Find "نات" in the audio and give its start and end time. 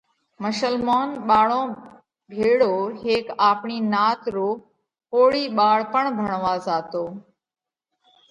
3.93-4.21